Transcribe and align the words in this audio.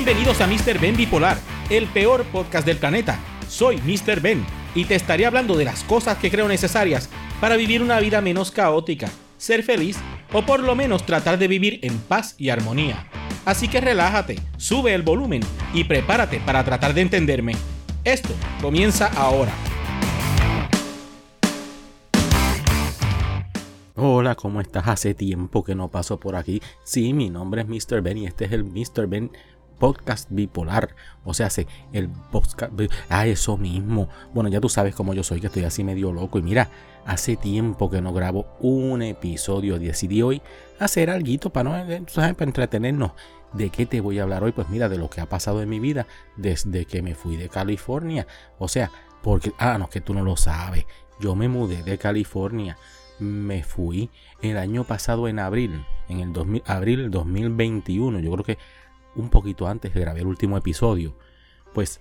Bienvenidos 0.00 0.40
a 0.40 0.46
Mr. 0.46 0.78
Ben 0.78 0.96
Bipolar, 0.96 1.36
el 1.70 1.88
peor 1.88 2.22
podcast 2.26 2.64
del 2.64 2.76
planeta. 2.76 3.18
Soy 3.48 3.78
Mr. 3.78 4.20
Ben 4.20 4.46
y 4.72 4.84
te 4.84 4.94
estaré 4.94 5.26
hablando 5.26 5.56
de 5.56 5.64
las 5.64 5.82
cosas 5.82 6.18
que 6.18 6.30
creo 6.30 6.46
necesarias 6.46 7.10
para 7.40 7.56
vivir 7.56 7.82
una 7.82 7.98
vida 7.98 8.20
menos 8.20 8.52
caótica, 8.52 9.10
ser 9.38 9.64
feliz 9.64 9.98
o 10.32 10.42
por 10.42 10.60
lo 10.60 10.76
menos 10.76 11.04
tratar 11.04 11.36
de 11.36 11.48
vivir 11.48 11.80
en 11.82 11.98
paz 11.98 12.36
y 12.38 12.50
armonía. 12.50 13.08
Así 13.44 13.66
que 13.66 13.80
relájate, 13.80 14.38
sube 14.56 14.94
el 14.94 15.02
volumen 15.02 15.42
y 15.74 15.82
prepárate 15.82 16.38
para 16.46 16.62
tratar 16.62 16.94
de 16.94 17.00
entenderme. 17.00 17.56
Esto 18.04 18.30
comienza 18.62 19.08
ahora. 19.16 19.52
Hola, 23.96 24.36
¿cómo 24.36 24.60
estás? 24.60 24.86
Hace 24.86 25.14
tiempo 25.14 25.64
que 25.64 25.74
no 25.74 25.90
paso 25.90 26.20
por 26.20 26.36
aquí. 26.36 26.62
Sí, 26.84 27.12
mi 27.12 27.30
nombre 27.30 27.62
es 27.62 27.66
Mr. 27.66 28.00
Ben 28.00 28.18
y 28.18 28.26
este 28.26 28.44
es 28.44 28.52
el 28.52 28.62
Mr. 28.62 29.08
Ben 29.08 29.32
podcast 29.78 30.28
bipolar. 30.30 30.94
O 31.24 31.34
sea, 31.34 31.46
hace 31.46 31.66
el 31.92 32.08
podcast. 32.08 32.72
Ah, 33.08 33.26
eso 33.26 33.56
mismo. 33.56 34.08
Bueno, 34.34 34.48
ya 34.48 34.60
tú 34.60 34.68
sabes 34.68 34.94
cómo 34.94 35.14
yo 35.14 35.22
soy, 35.22 35.40
que 35.40 35.46
estoy 35.46 35.64
así 35.64 35.84
medio 35.84 36.12
loco. 36.12 36.38
Y 36.38 36.42
mira, 36.42 36.70
hace 37.06 37.36
tiempo 37.36 37.90
que 37.90 38.00
no 38.00 38.12
grabo 38.12 38.46
un 38.60 39.02
episodio. 39.02 39.78
Decidí 39.78 40.22
hoy 40.22 40.42
hacer 40.78 41.10
algo 41.10 41.50
para, 41.50 41.70
no, 41.70 41.76
eh, 41.76 42.02
para 42.06 42.34
entretenernos. 42.40 43.12
¿De 43.52 43.70
qué 43.70 43.86
te 43.86 44.00
voy 44.00 44.18
a 44.18 44.24
hablar 44.24 44.44
hoy? 44.44 44.52
Pues 44.52 44.68
mira, 44.68 44.88
de 44.88 44.98
lo 44.98 45.08
que 45.08 45.22
ha 45.22 45.26
pasado 45.26 45.62
en 45.62 45.70
mi 45.70 45.80
vida 45.80 46.06
desde 46.36 46.84
que 46.84 47.00
me 47.00 47.14
fui 47.14 47.36
de 47.36 47.48
California. 47.48 48.26
O 48.58 48.68
sea, 48.68 48.90
porque, 49.22 49.52
ah, 49.58 49.78
no, 49.78 49.88
que 49.88 50.00
tú 50.00 50.12
no 50.12 50.22
lo 50.22 50.36
sabes. 50.36 50.84
Yo 51.18 51.34
me 51.34 51.48
mudé 51.48 51.82
de 51.82 51.98
California 51.98 52.76
me 53.18 53.62
fui 53.62 54.10
el 54.42 54.56
año 54.56 54.84
pasado 54.84 55.28
en 55.28 55.38
abril, 55.38 55.84
en 56.08 56.20
el 56.20 56.32
2000, 56.32 56.62
abril 56.66 57.10
2021, 57.10 58.20
yo 58.20 58.32
creo 58.32 58.44
que 58.44 58.58
un 59.16 59.30
poquito 59.30 59.66
antes 59.66 59.92
de 59.94 60.00
grabé 60.00 60.20
el 60.20 60.26
último 60.26 60.56
episodio, 60.56 61.14
pues 61.72 62.00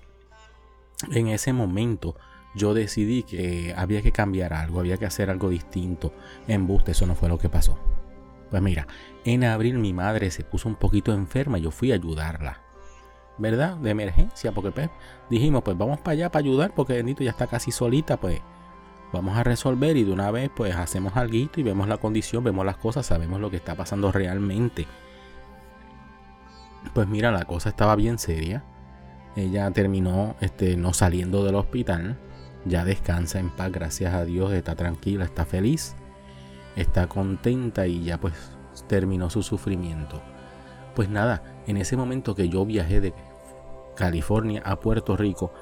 en 1.11 1.27
ese 1.27 1.53
momento 1.53 2.15
yo 2.55 2.73
decidí 2.73 3.23
que 3.23 3.73
había 3.77 4.01
que 4.01 4.11
cambiar 4.11 4.53
algo, 4.53 4.79
había 4.79 4.97
que 4.97 5.05
hacer 5.05 5.29
algo 5.29 5.49
distinto. 5.49 6.13
En 6.47 6.67
Buste 6.67 6.91
eso 6.91 7.05
no 7.05 7.15
fue 7.15 7.29
lo 7.29 7.37
que 7.37 7.49
pasó. 7.49 7.77
Pues 8.49 8.61
mira, 8.61 8.87
en 9.25 9.43
abril 9.43 9.77
mi 9.77 9.93
madre 9.93 10.31
se 10.31 10.43
puso 10.43 10.69
un 10.69 10.75
poquito 10.75 11.13
enferma 11.13 11.59
y 11.59 11.63
yo 11.63 11.71
fui 11.71 11.91
a 11.91 11.95
ayudarla. 11.95 12.61
¿Verdad? 13.37 13.77
De 13.77 13.91
emergencia, 13.91 14.51
porque 14.51 14.71
pues, 14.71 14.89
dijimos, 15.29 15.61
pues 15.61 15.77
vamos 15.77 15.99
para 15.99 16.13
allá 16.13 16.31
para 16.31 16.43
ayudar, 16.43 16.73
porque 16.73 16.93
Benito 16.93 17.23
ya 17.23 17.29
está 17.29 17.45
casi 17.45 17.71
solita, 17.71 18.17
pues 18.17 18.41
vamos 19.13 19.37
a 19.37 19.43
resolver 19.43 19.95
y 19.95 20.03
de 20.03 20.11
una 20.11 20.31
vez 20.31 20.49
pues 20.55 20.75
hacemos 20.75 21.15
algo 21.15 21.35
y 21.35 21.63
vemos 21.63 21.87
la 21.87 21.97
condición, 21.97 22.43
vemos 22.43 22.65
las 22.65 22.77
cosas, 22.77 23.05
sabemos 23.05 23.39
lo 23.39 23.51
que 23.51 23.57
está 23.57 23.75
pasando 23.75 24.11
realmente. 24.11 24.87
Pues 26.93 27.07
mira, 27.07 27.31
la 27.31 27.45
cosa 27.45 27.69
estaba 27.69 27.95
bien 27.95 28.17
seria. 28.19 28.63
Ella 29.35 29.69
terminó 29.71 30.35
este, 30.41 30.77
no 30.77 30.93
saliendo 30.93 31.43
del 31.43 31.55
hospital. 31.55 32.17
Ya 32.65 32.83
descansa 32.83 33.39
en 33.39 33.49
paz, 33.49 33.71
gracias 33.71 34.13
a 34.13 34.25
Dios, 34.25 34.51
está 34.51 34.75
tranquila, 34.75 35.23
está 35.23 35.45
feliz, 35.45 35.95
está 36.75 37.07
contenta 37.07 37.87
y 37.87 38.03
ya 38.03 38.19
pues 38.19 38.33
terminó 38.87 39.29
su 39.29 39.43
sufrimiento. 39.43 40.21
Pues 40.95 41.09
nada, 41.09 41.43
en 41.67 41.77
ese 41.77 41.95
momento 41.95 42.35
que 42.35 42.49
yo 42.49 42.65
viajé 42.65 42.99
de 42.99 43.13
California 43.95 44.61
a 44.65 44.79
Puerto 44.79 45.15
Rico, 45.15 45.53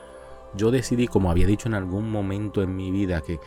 yo 0.56 0.72
decidí, 0.72 1.08
como 1.08 1.30
había 1.30 1.46
dicho 1.46 1.68
en 1.68 1.76
algún 1.76 2.10
momento 2.10 2.64
en 2.64 2.76
mi 2.76 2.92
vida, 2.92 3.22
que 3.22 3.40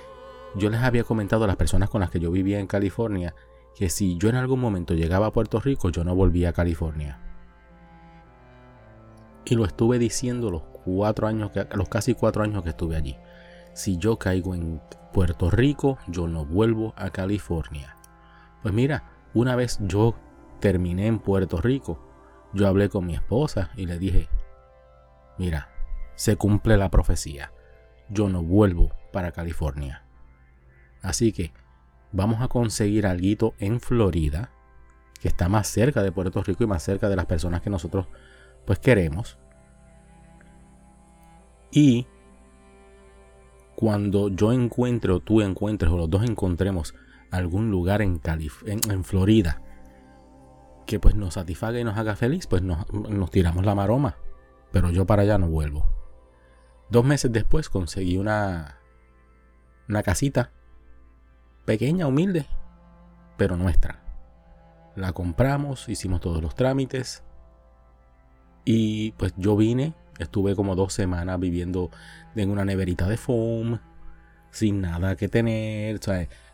yo 0.54 0.70
les 0.70 0.80
había 0.82 1.04
comentado 1.04 1.44
a 1.44 1.46
las 1.46 1.56
personas 1.56 1.88
con 1.88 2.00
las 2.00 2.10
que 2.10 2.20
yo 2.20 2.30
vivía 2.30 2.60
en 2.60 2.66
California, 2.66 3.34
que 3.74 3.88
si 3.88 4.18
yo 4.18 4.28
en 4.28 4.36
algún 4.36 4.60
momento 4.60 4.94
llegaba 4.94 5.26
a 5.26 5.32
Puerto 5.32 5.60
Rico, 5.60 5.88
yo 5.90 6.04
no 6.04 6.14
volvía 6.14 6.50
a 6.50 6.52
California. 6.52 7.27
Y 9.48 9.54
lo 9.54 9.64
estuve 9.64 9.98
diciendo 9.98 10.50
los 10.50 10.62
cuatro 10.84 11.26
años, 11.26 11.52
los 11.74 11.88
casi 11.88 12.14
cuatro 12.14 12.42
años 12.42 12.62
que 12.62 12.70
estuve 12.70 12.96
allí. 12.96 13.16
Si 13.72 13.96
yo 13.96 14.18
caigo 14.18 14.54
en 14.54 14.80
Puerto 15.12 15.50
Rico, 15.50 15.98
yo 16.06 16.28
no 16.28 16.44
vuelvo 16.44 16.92
a 16.96 17.10
California. 17.10 17.96
Pues 18.62 18.74
mira, 18.74 19.04
una 19.32 19.56
vez 19.56 19.78
yo 19.80 20.16
terminé 20.60 21.06
en 21.06 21.18
Puerto 21.18 21.60
Rico, 21.60 21.98
yo 22.52 22.66
hablé 22.66 22.88
con 22.88 23.06
mi 23.06 23.14
esposa 23.14 23.70
y 23.76 23.86
le 23.86 23.98
dije, 23.98 24.28
mira, 25.38 25.70
se 26.14 26.36
cumple 26.36 26.76
la 26.76 26.90
profecía. 26.90 27.52
Yo 28.10 28.28
no 28.28 28.42
vuelvo 28.42 28.92
para 29.12 29.32
California. 29.32 30.02
Así 31.00 31.32
que 31.32 31.52
vamos 32.12 32.42
a 32.42 32.48
conseguir 32.48 33.06
algo 33.06 33.54
en 33.58 33.80
Florida, 33.80 34.50
que 35.20 35.28
está 35.28 35.48
más 35.48 35.68
cerca 35.68 36.02
de 36.02 36.12
Puerto 36.12 36.42
Rico 36.42 36.64
y 36.64 36.66
más 36.66 36.82
cerca 36.82 37.08
de 37.08 37.16
las 37.16 37.26
personas 37.26 37.62
que 37.62 37.70
nosotros 37.70 38.08
pues 38.66 38.78
queremos. 38.78 39.38
Y 41.70 42.06
cuando 43.74 44.28
yo 44.28 44.52
encuentre 44.52 45.12
o 45.12 45.20
tú 45.20 45.40
encuentres 45.40 45.90
o 45.90 45.96
los 45.96 46.10
dos 46.10 46.24
encontremos 46.24 46.94
algún 47.30 47.70
lugar 47.70 48.02
en, 48.02 48.20
Florida 49.04 49.62
que 50.86 50.98
pues 50.98 51.14
nos 51.14 51.34
satisfaga 51.34 51.78
y 51.78 51.84
nos 51.84 51.98
haga 51.98 52.16
feliz, 52.16 52.46
pues 52.46 52.62
nos, 52.62 52.90
nos 52.92 53.30
tiramos 53.30 53.64
la 53.64 53.74
maroma. 53.74 54.16
Pero 54.72 54.90
yo 54.90 55.06
para 55.06 55.22
allá 55.22 55.38
no 55.38 55.48
vuelvo. 55.48 55.86
Dos 56.90 57.04
meses 57.04 57.30
después 57.30 57.68
conseguí 57.68 58.16
una, 58.16 58.78
una 59.88 60.02
casita 60.02 60.52
pequeña, 61.66 62.06
humilde, 62.06 62.46
pero 63.36 63.56
nuestra. 63.56 64.02
La 64.96 65.12
compramos, 65.12 65.88
hicimos 65.88 66.20
todos 66.20 66.42
los 66.42 66.54
trámites 66.54 67.22
y 68.64 69.12
pues 69.12 69.34
yo 69.36 69.56
vine, 69.56 69.94
estuve 70.18 70.54
como 70.54 70.74
dos 70.74 70.92
semanas 70.92 71.38
viviendo 71.40 71.90
en 72.34 72.50
una 72.50 72.64
neverita 72.64 73.08
de 73.08 73.16
foam, 73.16 73.78
sin 74.50 74.80
nada 74.80 75.16
que 75.16 75.28
tener, 75.28 76.00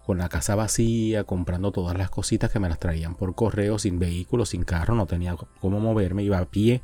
con 0.05 0.19
la 0.19 0.29
casa 0.29 0.55
vacía, 0.55 1.25
comprando 1.25 1.73
todas 1.73 1.97
las 1.97 2.11
cositas 2.11 2.51
que 2.51 2.61
me 2.61 2.69
las 2.69 2.79
traían 2.79 3.15
por 3.15 3.35
correo, 3.35 3.79
sin 3.79 3.99
vehículo, 3.99 4.45
sin 4.45 4.65
carro, 4.65 4.95
no 4.95 5.07
tenía 5.07 5.37
cómo 5.61 5.81
moverme, 5.81 6.23
iba 6.23 6.39
a 6.39 6.45
pie 6.47 6.83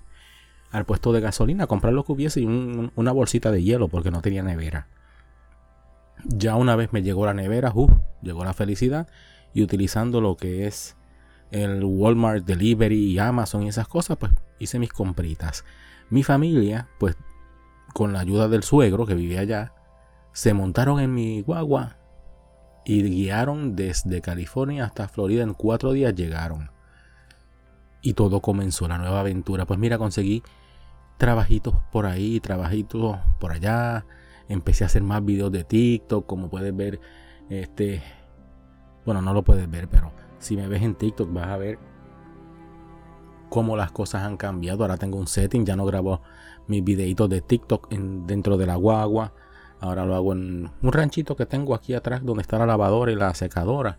al 0.71 0.85
puesto 0.87 1.13
de 1.13 1.21
gasolina 1.21 1.65
a 1.65 1.67
comprar 1.67 1.93
lo 1.93 2.05
que 2.05 2.13
hubiese 2.13 2.41
y 2.41 2.47
una 2.47 3.13
bolsita 3.13 3.51
de 3.51 3.63
hielo 3.63 3.89
porque 3.89 4.11
no 4.11 4.23
tenía 4.23 4.43
nevera. 4.43 4.89
Ya 6.25 6.55
una 6.55 6.77
vez 6.77 6.93
me 6.93 7.03
llegó 7.03 7.27
la 7.27 7.35
nevera, 7.35 7.73
uh, 7.75 7.91
llegó 8.23 8.45
la 8.45 8.55
felicidad 8.55 9.09
y 9.53 9.63
utilizando 9.63 10.21
lo 10.21 10.37
que 10.37 10.67
es 10.67 10.97
el 11.51 11.83
Walmart 11.85 12.45
Delivery 12.45 13.13
y 13.13 13.19
Amazon 13.19 13.65
y 13.65 13.69
esas 13.69 13.89
cosas, 13.89 14.17
pues 14.17 14.33
hice 14.59 14.79
mis 14.79 14.93
compritas. 14.93 15.65
Mi 16.09 16.23
familia, 16.23 16.89
pues 16.99 17.17
con 17.93 18.13
la 18.13 18.21
ayuda 18.21 18.49
del 18.49 18.63
suegro 18.63 19.07
que 19.07 19.15
vivía 19.15 19.41
allá, 19.41 19.73
se 20.33 20.55
montaron 20.55 21.01
en 21.01 21.13
mi 21.15 21.43
guagua 21.43 21.97
y 22.85 23.03
guiaron 23.03 23.77
desde 23.77 24.21
California 24.21 24.85
hasta 24.85 25.09
Florida. 25.09 25.43
En 25.43 25.55
cuatro 25.55 25.93
días 25.93 26.15
llegaron. 26.15 26.71
Y 28.03 28.15
todo 28.15 28.41
comenzó 28.41 28.89
la 28.89 28.99
nueva 28.99 29.21
aventura. 29.21 29.67
Pues 29.67 29.79
mira, 29.79 29.99
conseguí 29.99 30.43
trabajitos 31.19 31.75
por 31.93 32.07
ahí, 32.07 32.41
trabajitos 32.41 33.19
por 33.39 33.53
allá. 33.53 34.07
Empecé 34.49 34.85
a 34.85 34.87
hacer 34.87 35.03
más 35.03 35.25
videos 35.25 35.53
de 35.53 35.65
TikTok, 35.65 36.27
como 36.27 36.49
puedes 36.49 36.75
ver. 36.75 37.01
Este, 37.51 38.03
bueno, 39.05 39.21
no 39.21 39.35
lo 39.35 39.43
puedes 39.43 39.71
ver, 39.71 39.89
pero 39.89 40.13
si 40.41 40.57
me 40.57 40.67
ves 40.67 40.83
en 40.83 40.97
TikTok 40.97 41.33
vas 41.33 41.47
a 41.47 41.57
ver 41.57 41.79
cómo 43.49 43.77
las 43.77 43.93
cosas 43.93 44.23
han 44.23 44.37
cambiado. 44.37 44.83
Ahora 44.83 44.97
tengo 44.97 45.19
un 45.19 45.27
setting, 45.27 45.65
ya 45.65 45.77
no 45.77 45.85
grabo 45.85 46.23
mis 46.67 46.83
videitos 46.83 47.29
de 47.29 47.43
TikTok 47.43 47.93
en, 47.93 48.27
dentro 48.27 48.57
de 48.57 48.67
la 48.67 48.77
guagua. 48.77 49.33
Ahora 49.81 50.05
lo 50.05 50.15
hago 50.15 50.33
en 50.33 50.71
un 50.83 50.93
ranchito 50.93 51.37
que 51.37 51.47
tengo 51.47 51.75
aquí 51.75 51.95
atrás 51.95 52.25
donde 52.25 52.43
está 52.43 52.59
la 52.59 52.67
lavadora 52.67 53.13
y 53.13 53.17
la 53.17 53.35
secadora. 53.35 53.99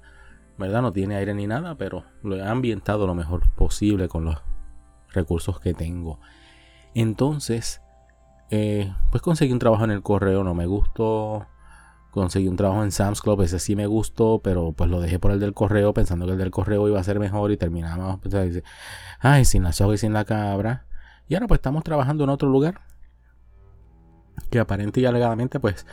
¿Verdad? 0.57 0.81
No 0.81 0.91
tiene 0.91 1.15
aire 1.15 1.33
ni 1.33 1.47
nada, 1.47 1.75
pero 1.75 2.03
lo 2.23 2.35
he 2.35 2.41
ambientado 2.41 3.07
lo 3.07 3.15
mejor 3.15 3.49
posible 3.53 4.07
con 4.07 4.25
los 4.25 4.37
recursos 5.09 5.59
que 5.59 5.73
tengo. 5.73 6.19
Entonces, 6.93 7.81
eh, 8.49 8.93
pues 9.11 9.23
conseguí 9.23 9.51
un 9.53 9.59
trabajo 9.59 9.85
en 9.85 9.91
el 9.91 10.03
correo, 10.03 10.43
no 10.43 10.53
me 10.53 10.65
gustó. 10.65 11.47
Conseguí 12.11 12.47
un 12.47 12.57
trabajo 12.57 12.83
en 12.83 12.91
Sam's 12.91 13.21
Club, 13.21 13.41
ese 13.41 13.57
sí 13.57 13.75
me 13.75 13.87
gustó, 13.87 14.41
pero 14.43 14.73
pues 14.73 14.89
lo 14.89 14.99
dejé 14.99 15.17
por 15.17 15.31
el 15.31 15.39
del 15.39 15.53
correo, 15.53 15.93
pensando 15.93 16.25
que 16.25 16.33
el 16.33 16.37
del 16.37 16.51
correo 16.51 16.87
iba 16.87 16.99
a 16.99 17.03
ser 17.03 17.19
mejor 17.19 17.51
y 17.51 17.57
terminamos, 17.57 18.19
pues, 18.21 18.61
ay, 19.19 19.45
sin 19.45 19.63
la 19.63 19.71
soga 19.71 19.95
y 19.95 19.97
sin 19.97 20.11
la 20.11 20.25
cabra. 20.25 20.85
Y 21.29 21.35
ahora 21.35 21.47
pues 21.47 21.59
estamos 21.59 21.83
trabajando 21.85 22.25
en 22.25 22.29
otro 22.29 22.49
lugar, 22.49 22.81
que 24.49 24.59
aparente 24.59 24.99
y 24.99 25.05
alegadamente 25.05 25.61
pues 25.61 25.85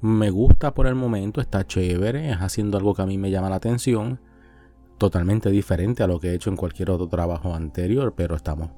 me 0.00 0.30
gusta 0.30 0.74
por 0.74 0.86
el 0.86 0.94
momento, 0.94 1.40
está 1.40 1.66
chévere, 1.66 2.30
es 2.30 2.36
haciendo 2.36 2.78
algo 2.78 2.94
que 2.94 3.02
a 3.02 3.06
mí 3.06 3.18
me 3.18 3.30
llama 3.30 3.50
la 3.50 3.56
atención, 3.56 4.20
totalmente 4.98 5.50
diferente 5.50 6.04
a 6.04 6.06
lo 6.06 6.20
que 6.20 6.30
he 6.30 6.34
hecho 6.34 6.50
en 6.50 6.56
cualquier 6.56 6.90
otro 6.90 7.08
trabajo 7.08 7.54
anterior, 7.54 8.14
pero 8.16 8.36
estamos 8.36 8.70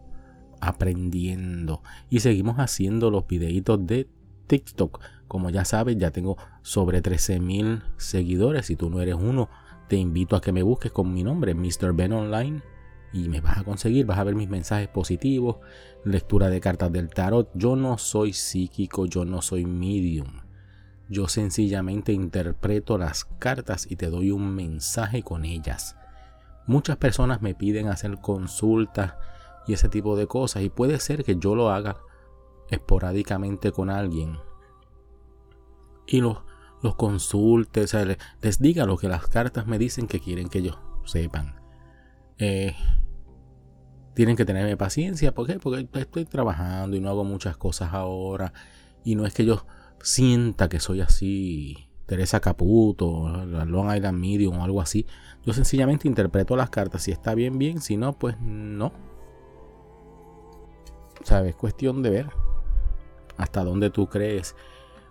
aprendiendo 0.61 1.83
y 2.09 2.21
seguimos 2.21 2.57
haciendo 2.57 3.11
los 3.11 3.27
videitos 3.27 3.87
de 3.87 4.09
TikTok. 4.47 5.01
Como 5.29 5.51
ya 5.51 5.65
sabes, 5.65 5.97
ya 5.97 6.11
tengo 6.11 6.37
sobre 6.63 7.03
13 7.03 7.41
mil 7.41 7.83
seguidores. 7.97 8.67
Si 8.67 8.77
tú 8.77 8.91
no 8.91 9.01
eres 9.01 9.17
uno, 9.17 9.49
te 9.89 9.97
invito 9.97 10.37
a 10.37 10.41
que 10.41 10.53
me 10.53 10.63
busques 10.63 10.93
con 10.93 11.13
mi 11.13 11.23
nombre, 11.23 11.55
Mr. 11.55 11.93
Ben 11.95 12.13
Online. 12.13 12.63
y 13.13 13.29
me 13.29 13.41
vas 13.41 13.59
a 13.59 13.65
conseguir, 13.65 14.07
vas 14.07 14.19
a 14.19 14.25
ver 14.25 14.35
mis 14.35 14.49
mensajes 14.49 14.89
positivos, 14.89 15.59
lectura 16.05 16.49
de 16.51 16.61
cartas 16.61 16.91
del 16.91 17.11
tarot. 17.11 17.49
Yo 17.55 17.77
no 17.77 17.97
soy 17.97 18.33
psíquico, 18.33 19.07
yo 19.07 19.25
no 19.25 19.41
soy 19.41 19.65
medium. 19.65 20.41
Yo 21.09 21.29
sencillamente 21.29 22.13
interpreto 22.13 22.99
las 22.99 23.25
cartas 23.39 23.87
y 23.89 23.97
te 23.97 24.11
doy 24.11 24.33
un 24.33 24.55
mensaje 24.55 25.23
con 25.23 25.45
ellas. 25.45 25.97
Muchas 26.67 26.97
personas 26.97 27.43
me 27.43 27.55
piden 27.55 27.89
hacer 27.89 28.19
consultas 28.21 29.15
y 29.67 29.75
ese 29.75 29.89
tipo 29.89 30.17
de 30.17 30.27
cosas 30.27 30.63
y 30.63 30.71
puede 30.71 30.99
ser 30.99 31.23
que 31.23 31.37
yo 31.37 31.55
lo 31.55 31.71
haga 31.71 31.99
esporádicamente 32.71 33.73
con 33.73 33.91
alguien 33.91 34.39
y 36.07 36.21
los, 36.21 36.39
los 36.83 36.95
consulte, 36.97 37.87
les, 38.43 38.59
diga 38.59 38.87
lo 38.87 38.97
que 38.97 39.09
las 39.09 39.27
cartas 39.27 39.67
me 39.67 39.79
dicen 39.79 40.07
que 40.07 40.21
quieren 40.21 40.49
que 40.49 40.59
ellos 40.59 40.79
sepan. 41.05 41.61
Eh, 42.39 42.75
tienen 44.15 44.37
que 44.37 44.45
tenerme 44.45 44.77
paciencia. 44.77 45.35
¿Por 45.35 45.47
qué? 45.47 45.59
Porque 45.59 45.89
estoy 45.95 46.25
trabajando 46.25 46.97
y 46.97 47.01
no 47.01 47.11
hago 47.11 47.25
muchas 47.25 47.57
cosas 47.57 47.93
ahora. 47.93 48.53
Y 49.03 49.17
no 49.17 49.27
es 49.27 49.35
que 49.35 49.45
yo 49.45 49.67
sienta 50.03 50.69
que 50.69 50.81
soy 50.81 51.01
así, 51.01 51.89
Teresa 52.07 52.41
Caputo, 52.41 53.29
Long 53.47 53.95
Island 53.95 54.19
Medium 54.19 54.59
o 54.59 54.65
algo 54.65 54.81
así. 54.81 55.07
Yo 55.45 55.53
sencillamente 55.53 56.07
interpreto 56.07 56.57
las 56.57 56.71
cartas. 56.71 57.03
Si 57.03 57.11
está 57.11 57.35
bien, 57.35 57.59
bien. 57.59 57.81
Si 57.81 57.97
no, 57.97 58.19
pues 58.19 58.37
no. 58.41 58.93
¿Sabes? 61.25 61.51
Es 61.51 61.57
cuestión 61.57 62.03
de 62.03 62.11
ver 62.11 62.54
hasta 63.37 63.65
dónde 63.65 63.91
tú 63.91 64.09
crees. 64.09 64.55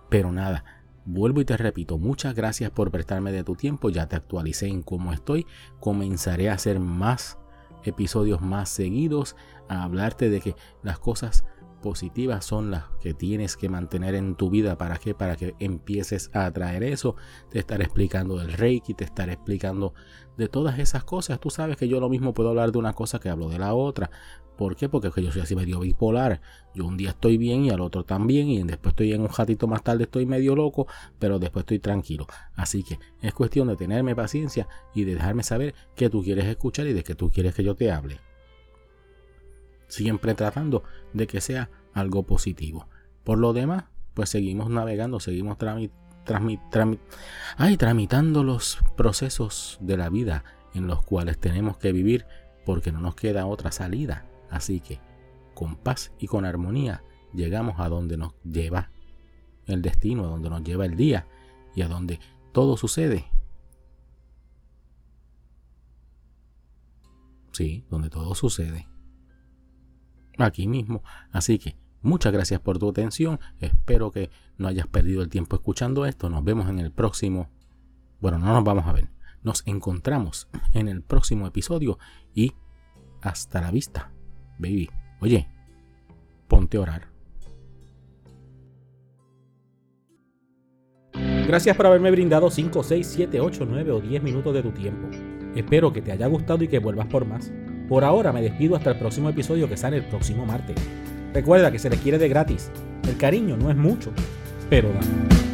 Pero 0.10 0.32
nada, 0.32 0.64
Vuelvo 1.06 1.42
y 1.42 1.46
te 1.46 1.58
repito, 1.58 1.98
muchas 1.98 2.34
gracias 2.34 2.72
por 2.72 2.90
prestarme 2.90 3.34
de 3.34 3.44
tu 3.44 3.56
tiempo, 3.56 3.90
ya 3.90 4.08
te 4.08 4.16
actualicé 4.16 4.68
en 4.68 4.84
cómo 4.84 5.12
estoy, 5.12 5.46
comenzaré 5.82 6.50
a 6.50 6.54
hacer 6.54 6.80
más 6.80 7.38
episodios 7.84 8.42
más 8.42 8.70
seguidos, 8.70 9.36
a 9.68 9.84
hablarte 9.84 10.30
de 10.30 10.40
que 10.40 10.56
las 10.82 11.00
cosas 11.00 11.44
positivas 11.84 12.44
son 12.46 12.72
las 12.72 12.86
que 13.00 13.14
tienes 13.14 13.56
que 13.58 13.70
mantener 13.70 14.16
en 14.16 14.34
tu 14.34 14.50
vida. 14.50 14.78
¿Para 14.78 14.98
qué? 14.98 15.14
Para 15.14 15.36
que 15.36 15.54
empieces 15.60 16.32
a 16.34 16.46
atraer 16.46 16.82
eso. 16.82 17.16
Te 17.52 17.60
estaré 17.60 17.84
explicando 17.84 18.38
del 18.38 18.54
Reiki, 18.54 18.96
te 18.96 19.04
estaré 19.04 19.34
explicando 19.34 19.94
de 20.38 20.48
todas 20.48 20.80
esas 20.80 21.04
cosas. 21.04 21.40
Tú 21.40 21.52
sabes 21.52 21.78
que 21.78 21.88
yo 21.88 22.00
lo 22.00 22.10
mismo 22.10 22.34
puedo 22.34 22.50
hablar 22.50 22.72
de 22.72 22.80
una 22.80 22.94
cosa 22.94 23.20
que 23.20 23.30
hablo 23.30 23.50
de 23.50 23.60
la 23.60 23.76
otra. 23.76 24.10
¿Por 24.58 24.76
qué? 24.76 24.88
Porque 24.90 25.22
yo 25.22 25.32
soy 25.32 25.42
así 25.42 25.56
medio 25.56 25.82
bipolar. 25.82 26.42
Yo 26.74 26.86
un 26.86 26.98
día 26.98 27.10
estoy 27.10 27.38
bien 27.38 27.66
y 27.66 27.70
al 27.70 27.82
otro 27.82 28.04
también. 28.06 28.48
Y 28.48 28.64
después 28.64 28.94
estoy 28.94 29.14
en 29.14 29.22
un 29.22 29.30
ratito 29.30 29.68
más 29.68 29.84
tarde 29.84 30.06
estoy 30.06 30.26
medio 30.26 30.56
loco, 30.56 30.88
pero 31.20 31.38
después 31.38 31.64
estoy 31.64 31.80
tranquilo. 31.80 32.26
Así 32.56 32.84
que 32.84 32.98
es 33.22 33.34
cuestión 33.34 33.68
de 33.68 33.76
tenerme 33.76 34.16
paciencia 34.16 34.68
y 34.96 35.04
de 35.04 35.16
dejarme 35.16 35.44
saber 35.44 35.76
qué 35.96 36.10
tú 36.10 36.24
quieres 36.24 36.46
escuchar 36.46 36.88
y 36.88 36.94
de 36.94 37.04
qué 37.04 37.14
tú 37.14 37.30
quieres 37.30 37.54
que 37.54 37.64
yo 37.64 37.76
te 37.76 37.92
hable 37.92 38.33
siempre 39.94 40.34
tratando 40.34 40.84
de 41.14 41.28
que 41.28 41.40
sea 41.40 41.70
algo 41.94 42.24
positivo. 42.24 42.88
Por 43.24 43.38
lo 43.38 43.54
demás, 43.54 43.86
pues 44.16 44.30
seguimos 44.30 44.70
navegando, 44.70 45.20
seguimos 45.20 45.58
tramitando 47.78 48.44
los 48.44 48.80
procesos 48.98 49.78
de 49.82 49.98
la 49.98 50.10
vida 50.10 50.44
en 50.74 50.88
los 50.88 51.04
cuales 51.04 51.38
tenemos 51.38 51.78
que 51.78 51.92
vivir 51.92 52.26
porque 52.66 52.92
no 52.92 53.02
nos 53.02 53.14
queda 53.16 53.46
otra 53.46 53.72
salida. 53.72 54.26
Así 54.50 54.80
que, 54.80 55.00
con 55.54 55.76
paz 55.76 56.12
y 56.18 56.26
con 56.26 56.46
armonía, 56.46 57.04
llegamos 57.32 57.80
a 57.80 57.88
donde 57.88 58.18
nos 58.18 58.34
lleva 58.44 58.90
el 59.68 59.84
destino, 59.84 60.26
a 60.26 60.28
donde 60.28 60.50
nos 60.50 60.64
lleva 60.64 60.86
el 60.86 60.96
día 60.96 61.28
y 61.76 61.84
a 61.84 61.88
donde 61.88 62.20
todo 62.52 62.78
sucede. 62.78 63.26
Sí, 67.52 67.86
donde 67.92 68.10
todo 68.10 68.34
sucede 68.34 68.88
aquí 70.38 70.68
mismo. 70.68 71.04
Así 71.32 71.60
que 71.60 71.76
muchas 72.02 72.34
gracias 72.34 72.60
por 72.60 72.80
tu 72.80 72.90
atención. 72.90 73.40
Espero 73.60 74.12
que 74.12 74.30
no 74.58 74.68
hayas 74.68 74.88
perdido 74.88 75.22
el 75.22 75.30
tiempo 75.30 75.56
escuchando 75.56 76.06
esto. 76.06 76.30
Nos 76.30 76.44
vemos 76.44 76.70
en 76.70 76.80
el 76.80 76.92
próximo. 76.92 77.50
Bueno, 78.20 78.40
no 78.40 78.54
nos 78.54 78.64
vamos 78.64 78.86
a 78.88 78.94
ver. 78.94 79.10
Nos 79.42 79.64
encontramos 79.68 80.48
en 80.74 80.88
el 80.88 81.02
próximo 81.02 81.48
episodio 81.48 82.00
y 82.34 82.54
hasta 83.22 83.62
la 83.62 83.72
vista, 83.72 84.12
baby. 84.58 84.90
Oye, 85.20 85.50
ponte 86.48 86.78
a 86.78 86.82
orar. 86.82 87.14
Gracias 91.48 91.76
por 91.76 91.86
haberme 91.86 92.10
brindado 92.10 92.50
5, 92.50 92.84
6, 92.84 93.08
7, 93.08 93.42
8, 93.42 93.66
9 93.70 93.92
o 93.92 94.00
10 94.00 94.24
minutos 94.24 94.54
de 94.54 94.64
tu 94.64 94.72
tiempo. 94.72 95.10
Espero 95.56 95.92
que 95.92 96.02
te 96.02 96.12
haya 96.12 96.28
gustado 96.28 96.64
y 96.64 96.68
que 96.68 96.80
vuelvas 96.80 97.08
por 97.08 97.26
más. 97.26 97.52
Por 97.94 98.04
ahora 98.04 98.34
me 98.34 98.42
despido 98.42 98.76
hasta 98.76 98.90
el 98.90 98.98
próximo 98.98 99.30
episodio 99.30 99.70
que 99.70 99.78
sale 99.78 99.98
el 99.98 100.04
próximo 100.06 100.48
martes. 100.48 100.76
Recuerda 101.32 101.72
que 101.72 101.78
se 101.78 101.90
requiere 101.90 102.18
de 102.18 102.28
gratis. 102.28 102.72
El 103.08 103.18
cariño 103.18 103.56
no 103.56 103.70
es 103.70 103.78
mucho, 103.78 104.12
pero 104.68 104.90
da. 104.90 105.53